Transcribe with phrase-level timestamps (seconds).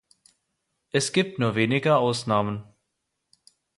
[0.89, 2.63] Es gibt nur wenige Ausnahmen.